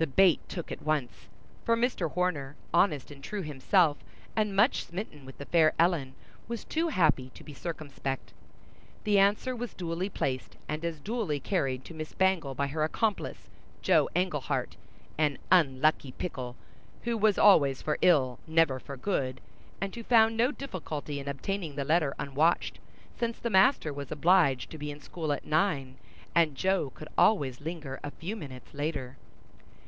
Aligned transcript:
The 0.00 0.06
bait 0.06 0.40
took 0.48 0.72
at 0.72 0.80
once, 0.80 1.28
for 1.62 1.76
Mr. 1.76 2.10
Horner, 2.12 2.56
honest 2.72 3.10
and 3.10 3.22
true 3.22 3.42
himself, 3.42 3.98
and 4.34 4.56
much 4.56 4.86
smitten 4.86 5.26
with 5.26 5.36
the 5.36 5.44
fair 5.44 5.74
Ellen, 5.78 6.14
was 6.48 6.64
too 6.64 6.88
happy 6.88 7.28
to 7.34 7.44
be 7.44 7.52
circumspect. 7.52 8.32
The 9.04 9.18
answer 9.18 9.54
was 9.54 9.74
duly 9.74 10.08
placed, 10.08 10.56
and 10.70 10.86
as 10.86 11.00
duly 11.00 11.38
carried 11.38 11.84
to 11.84 11.92
Miss 11.92 12.14
Bangle 12.14 12.54
by 12.54 12.68
her 12.68 12.82
accomplice, 12.82 13.50
Joe 13.82 14.08
Englehart, 14.14 14.78
an 15.18 15.36
unlucky 15.52 16.12
pickle 16.12 16.56
who 17.02 17.18
"was 17.18 17.36
always 17.36 17.82
for 17.82 17.98
ill, 18.00 18.38
never 18.46 18.80
for 18.80 18.96
good," 18.96 19.42
and 19.82 19.94
who 19.94 20.02
found 20.02 20.34
no 20.34 20.50
difficulty 20.50 21.20
in 21.20 21.28
obtaining 21.28 21.76
the 21.76 21.84
letter 21.84 22.14
unwatched, 22.18 22.78
since 23.18 23.38
the 23.38 23.50
master 23.50 23.92
was 23.92 24.10
obliged 24.10 24.70
to 24.70 24.78
be 24.78 24.90
in 24.90 25.02
school 25.02 25.30
at 25.30 25.44
nine, 25.44 25.98
and 26.34 26.56
Joe 26.56 26.88
could 26.88 27.08
always 27.18 27.60
linger 27.60 28.00
a 28.02 28.12
few 28.12 28.34
minutes 28.34 28.72
later. 28.72 29.18